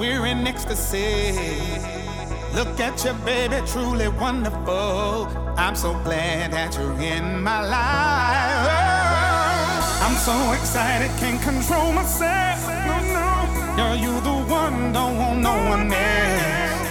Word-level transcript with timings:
we're 0.00 0.24
in 0.24 0.46
ecstasy. 0.46 1.36
Look 2.54 2.80
at 2.80 3.04
you, 3.04 3.12
baby, 3.22 3.60
truly 3.66 4.08
wonderful. 4.08 5.28
I'm 5.58 5.76
so 5.76 5.92
glad 6.02 6.52
that 6.52 6.74
you're 6.74 6.98
in 6.98 7.42
my 7.42 7.60
life. 7.60 8.70
I'm 10.00 10.16
so 10.16 10.34
excited, 10.52 11.10
can't 11.20 11.40
control 11.42 11.92
myself. 11.92 12.66
No, 12.88 12.96
no, 13.12 13.76
girl, 13.76 13.94
you 13.94 14.12
the 14.22 14.36
one, 14.50 14.92
don't 14.94 15.18
want 15.18 15.40
no 15.40 15.54
one 15.68 15.92
else. 15.92 16.88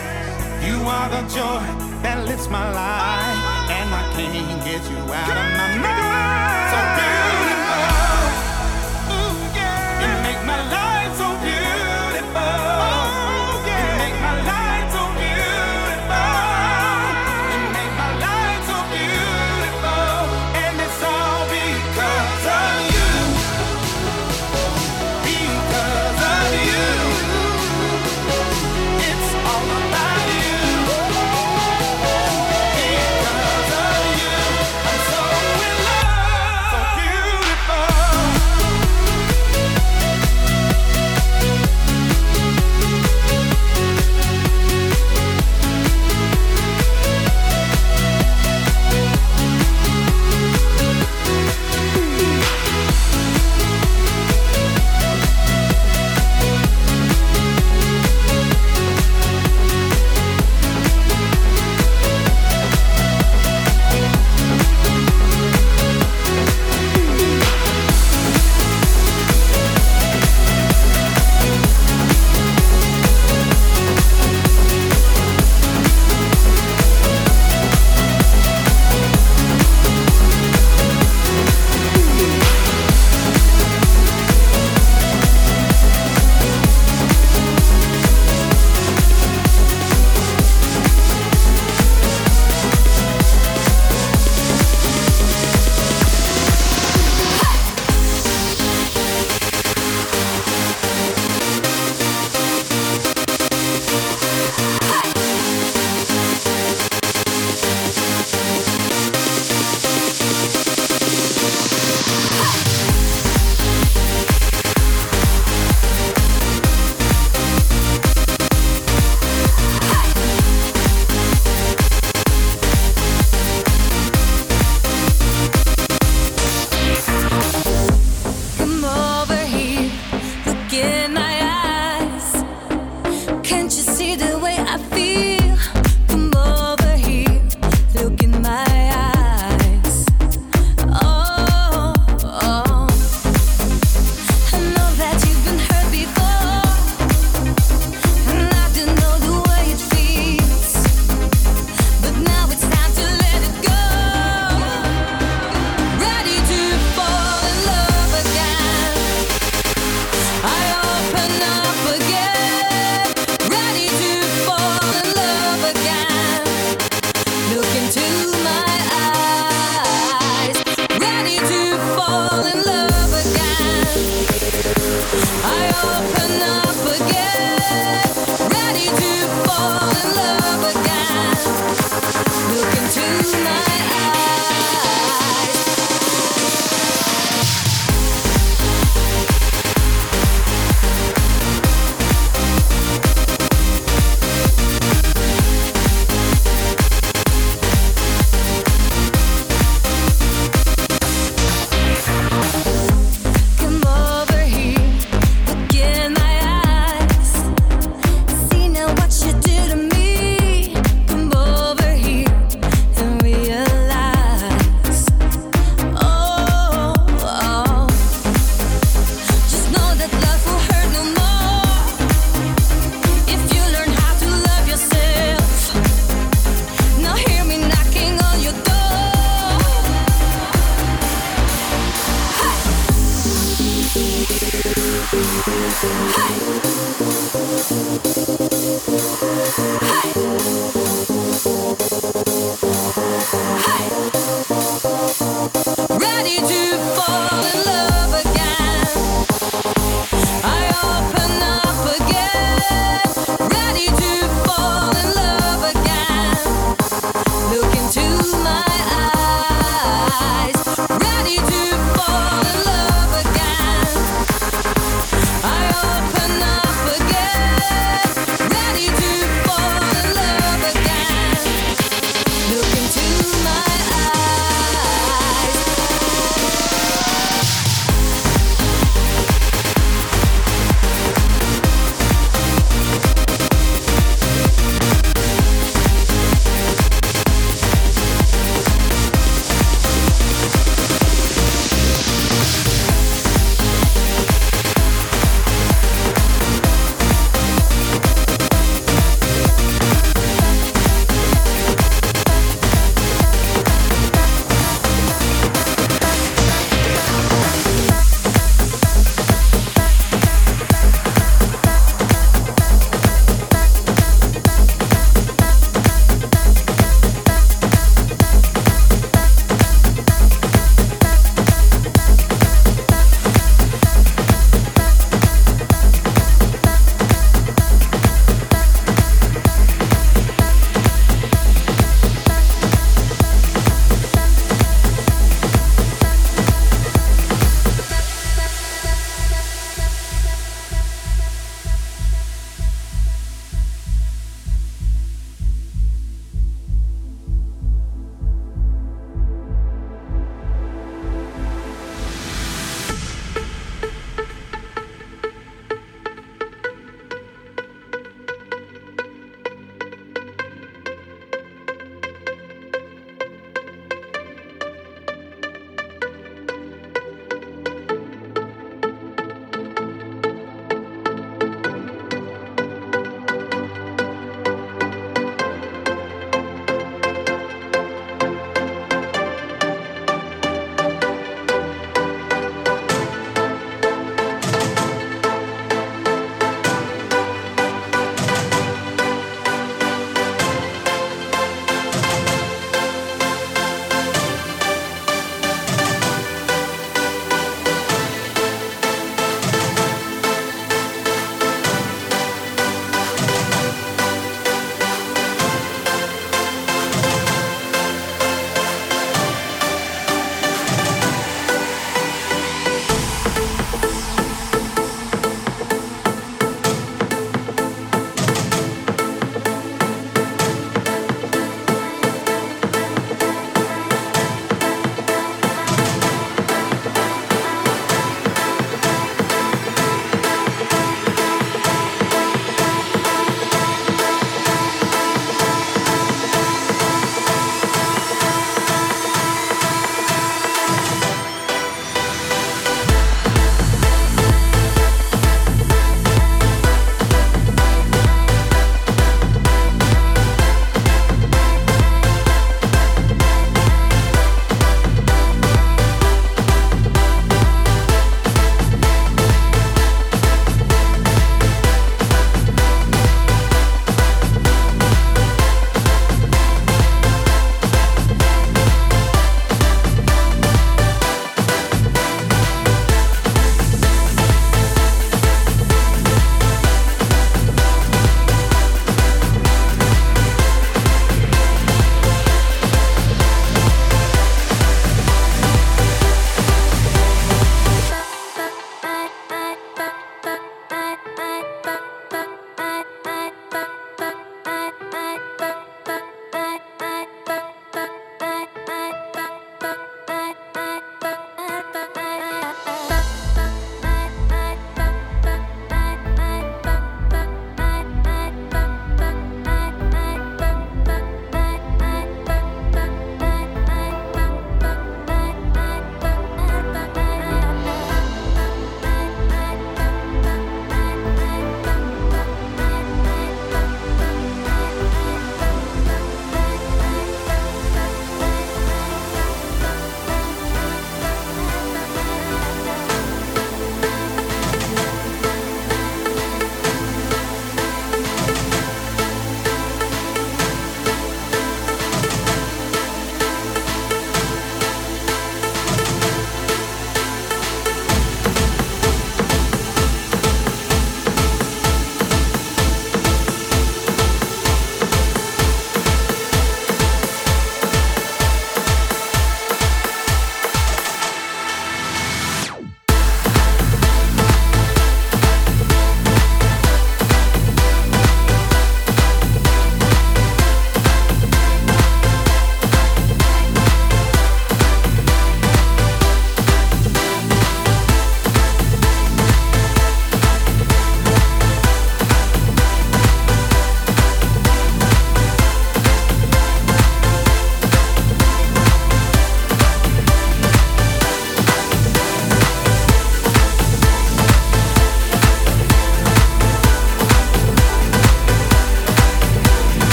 You 0.64 0.78
are 0.96 1.10
the 1.10 1.24
joy 1.34 1.66
that 2.04 2.28
lifts 2.28 2.48
my 2.48 2.70
life, 2.72 3.70
and 3.74 3.90
I 4.02 4.04
can't 4.16 4.64
get 4.64 4.84
you 4.92 5.00
out 5.22 5.38
of 5.42 5.50
my 5.58 5.70
mind. 5.82 6.70
So, 6.72 6.80
girl. 7.02 7.29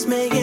Let's 0.00 0.08
make 0.08 0.32
it 0.32 0.39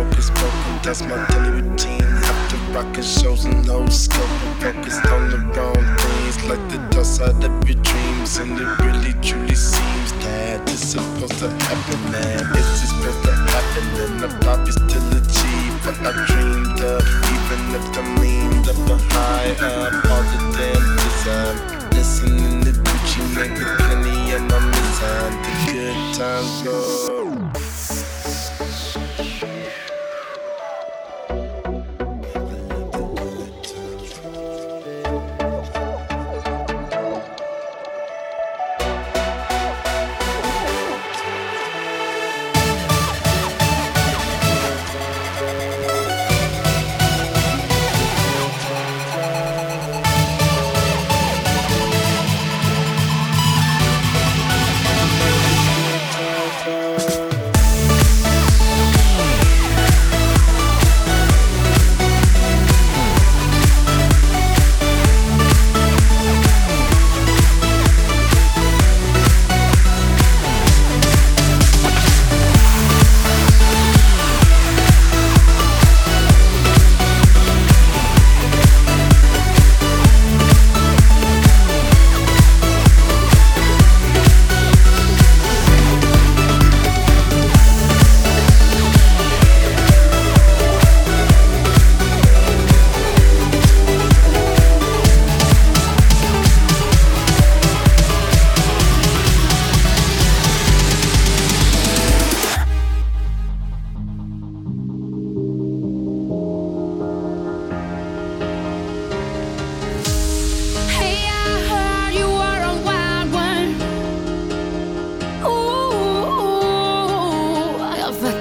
stroke 0.00 0.18
is 0.18 0.30
broken, 0.30 0.78
that's 0.82 1.02
my 1.02 1.26
daily 1.28 1.62
routine. 1.62 2.02
After 2.02 2.56
rockin' 2.72 3.02
shows 3.02 3.44
and 3.44 3.66
no 3.66 3.86
scope, 3.88 4.28
I'm 4.46 4.60
focused 4.60 5.04
on 5.06 5.30
the 5.30 5.38
wrong 5.54 5.96
things, 5.98 6.44
like 6.44 6.62
the 6.70 6.78
dust 6.90 7.20
out 7.20 7.42
of 7.44 7.68
your 7.68 7.82
dreams. 7.82 8.36
And 8.38 8.58
it 8.58 8.78
really 8.80 9.12
truly 9.20 9.54
seems 9.54 10.12
that 10.24 10.62
it's 10.70 10.80
supposed 10.80 11.38
to 11.40 11.50
happen, 11.50 12.00
man. 12.12 12.46
It's 12.56 12.80
just 12.80 12.96
supposed 12.96 13.22
to 13.24 13.32
happen, 13.32 13.84
and 14.04 14.24
I'm 14.24 14.40
probably 14.40 14.72
still 14.72 15.08
achieve 15.20 15.74
what 15.84 15.98
I 16.00 16.12
dreamed 16.26 16.80
of, 16.80 17.04
even 17.34 17.60
if 17.76 17.98
I'm 17.98 18.16
leaned 18.20 18.68
up 18.68 18.90
a 18.90 18.96
high 19.12 19.52
up. 19.60 19.92
All 20.10 20.22
the 20.32 20.38
damn 20.56 20.84
design, 21.04 21.90
listening 21.92 22.64
to 22.64 22.72
Gucci, 22.72 23.20
making 23.36 23.70
and 24.32 24.52
of 24.52 24.62
the 24.62 24.82
mind. 25.00 25.34
The 25.44 25.72
good 25.72 26.14
times 26.14 26.62
go. 26.62 27.59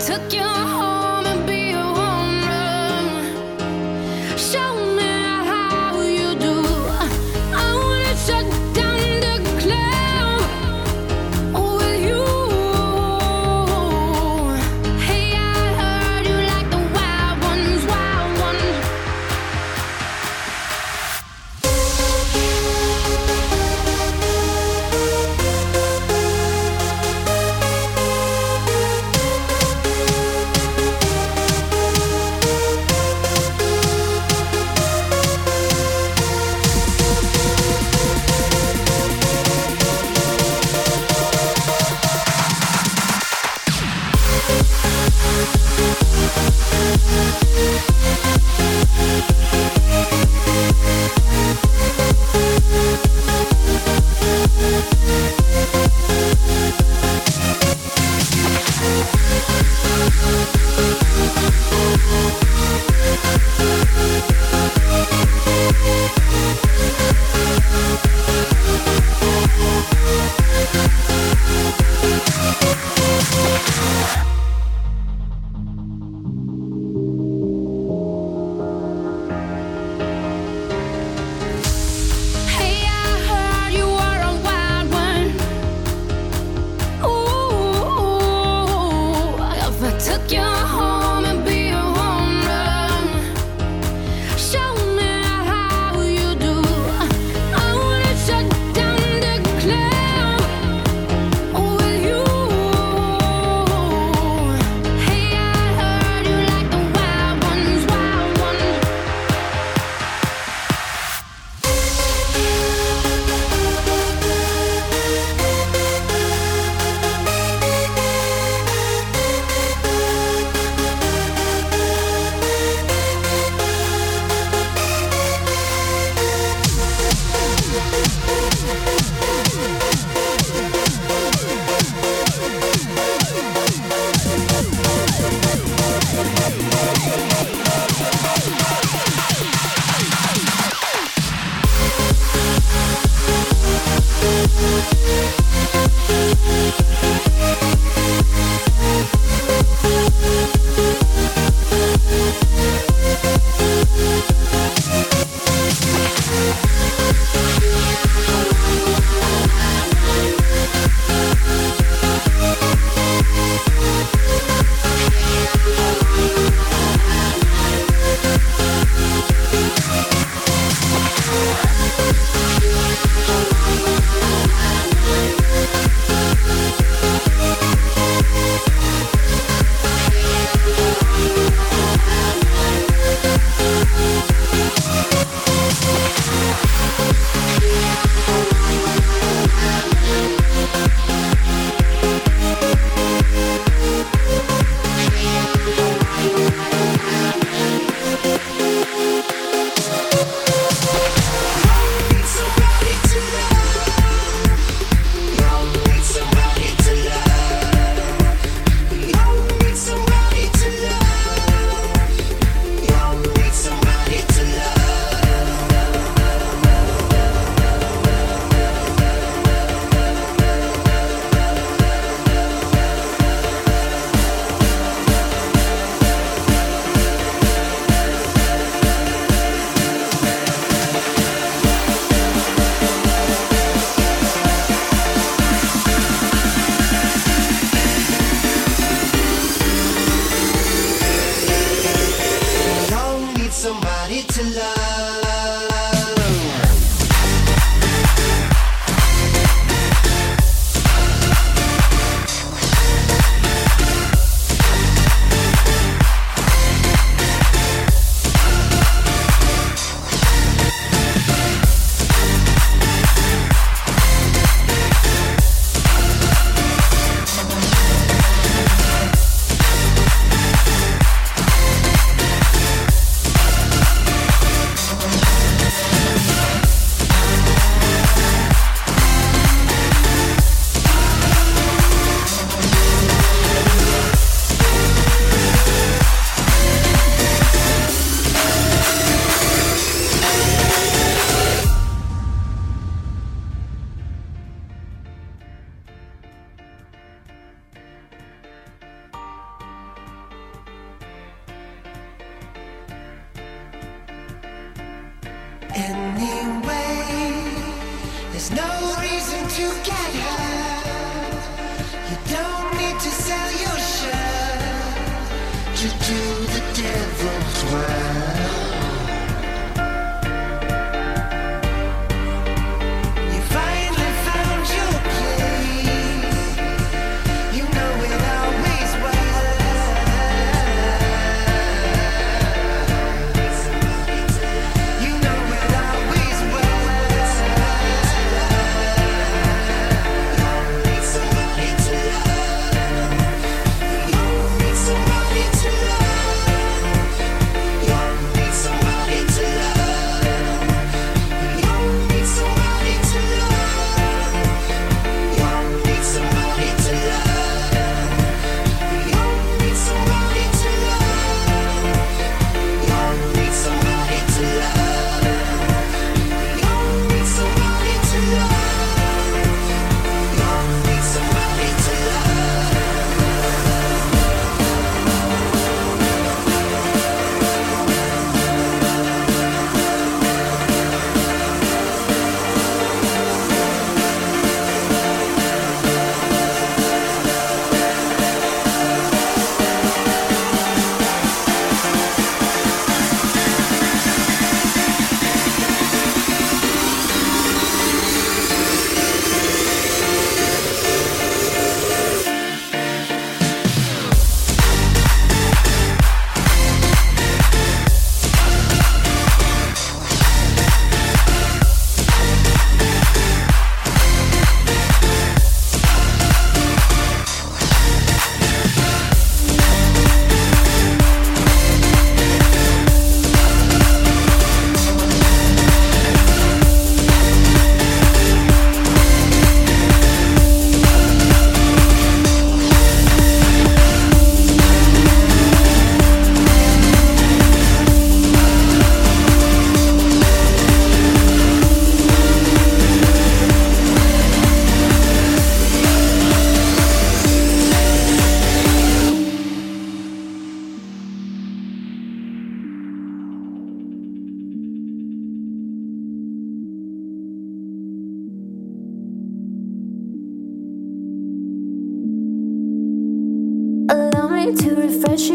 took 0.10 0.34
you 0.34 0.59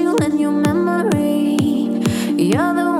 feel 0.05 0.23
in 0.23 0.39
your 0.39 0.53
memory. 0.53 1.57
You're 2.37 2.75
the 2.75 2.94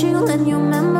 you 0.00 0.26
and 0.26 0.48
your 0.48 0.58
memory 0.58 0.91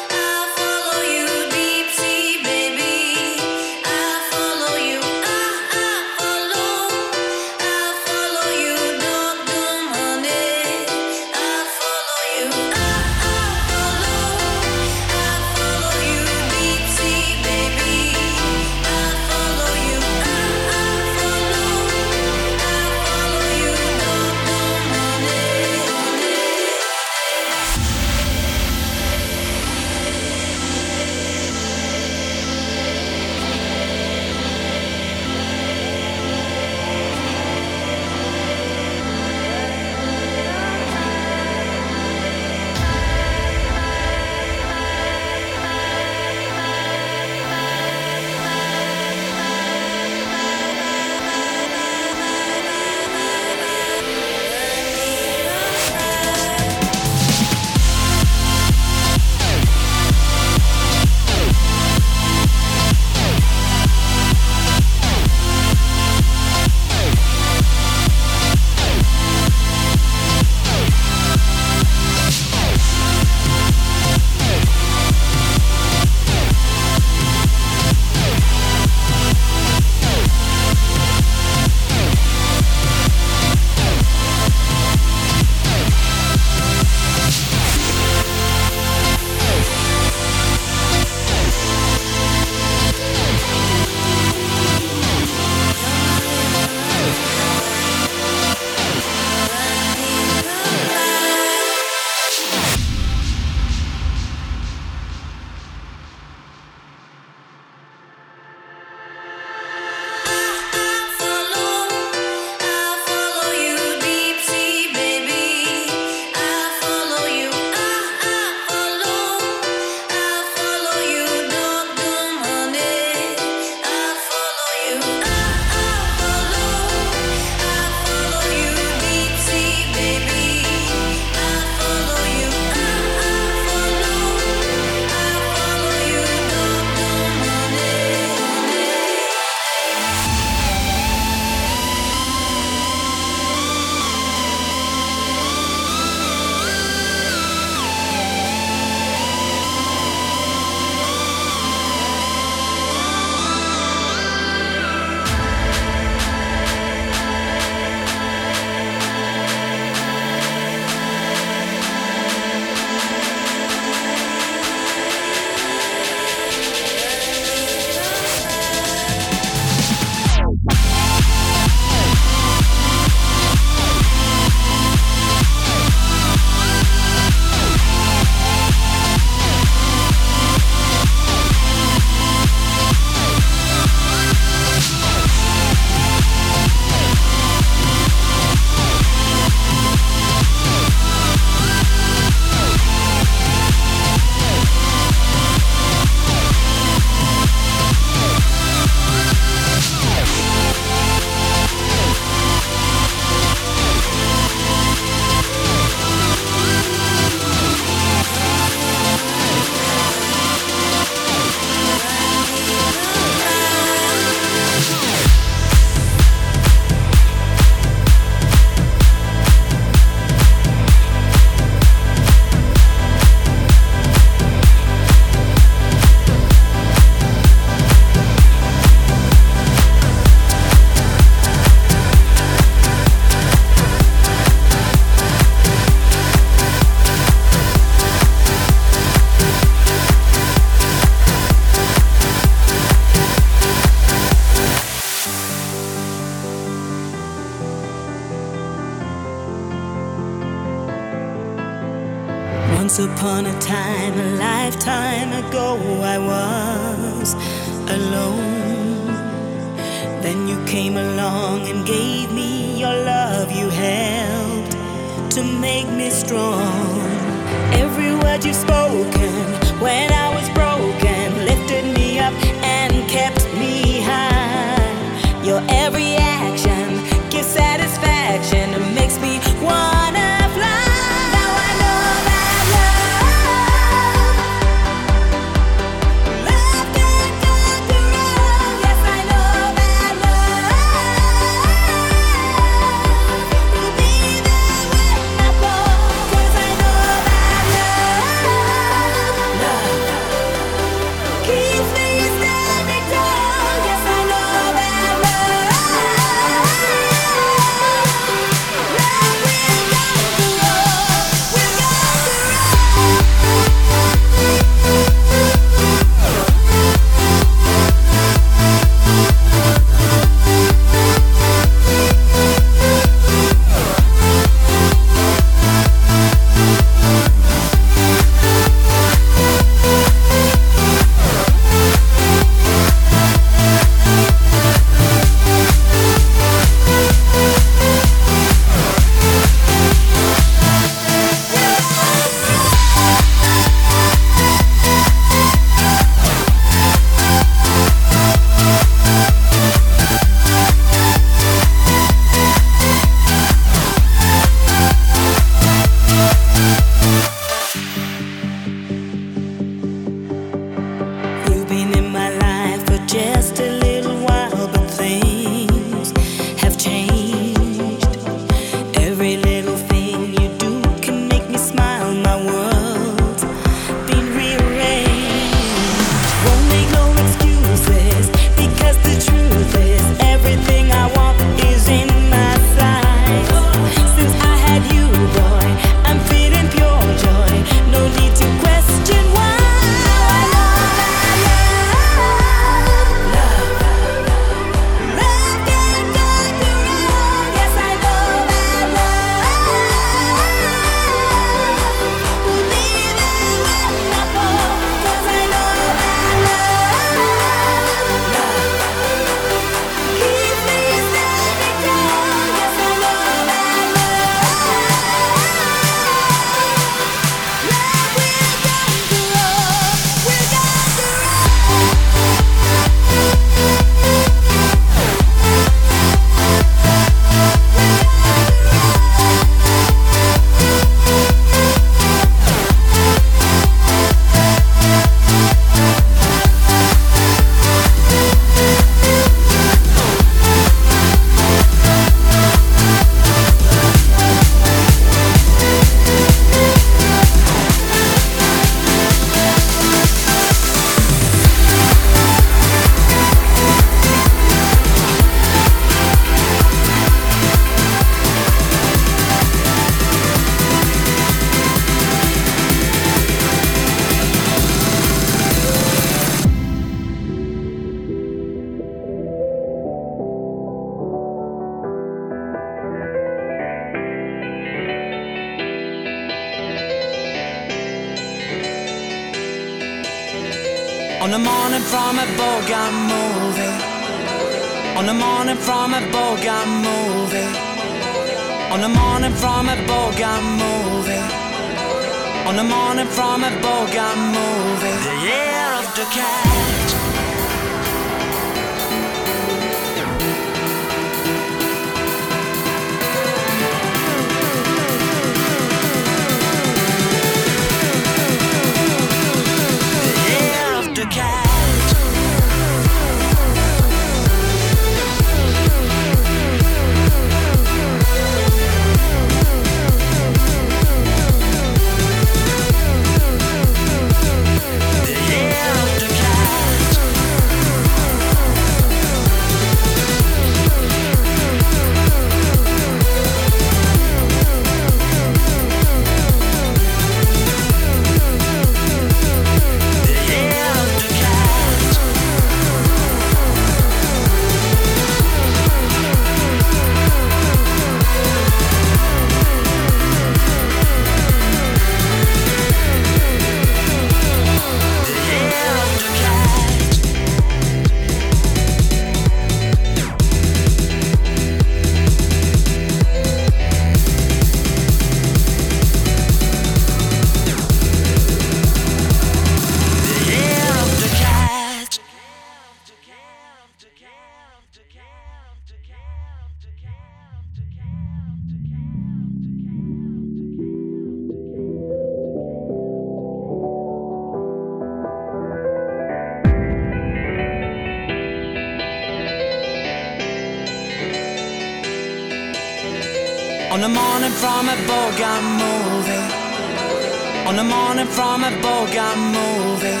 from 598.32 598.44
a 598.44 598.62
Bogart 598.62 599.18
movie. 599.36 600.00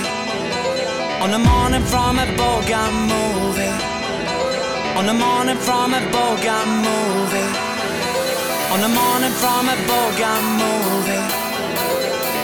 On 1.22 1.30
the 1.30 1.38
morning 1.38 1.84
from 1.92 2.18
a 2.18 2.24
Bogart 2.38 2.94
movie. 3.12 3.74
On 4.96 5.04
the 5.04 5.12
morning 5.12 5.58
from 5.66 5.92
a 5.92 6.00
Bogart 6.14 6.68
movie. 6.86 7.50
On 8.72 8.80
the 8.84 8.88
morning 8.88 9.34
from 9.40 9.68
a 9.68 9.76
Bogart 9.90 10.44
movie. 10.60 11.24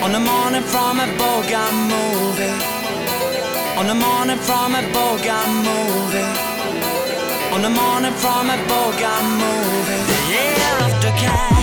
On 0.04 0.12
the 0.12 0.20
morning 0.30 0.64
from 0.72 1.00
a 1.04 1.06
Bogart 1.20 1.74
movie. 1.92 2.56
On 3.78 3.86
the 3.90 3.94
morning 4.04 4.40
from 4.46 4.74
a 4.74 4.82
Bogart 4.92 5.48
movie. 5.68 6.28
On 7.54 7.60
the 7.62 7.72
morning 7.80 8.16
from 8.22 8.50
a 8.54 8.56
Bogan 8.68 9.24
movie. 9.42 10.02
The 10.10 10.18
year 10.32 10.74
of 10.86 10.92
the 11.00 11.12
cat. 11.22 11.57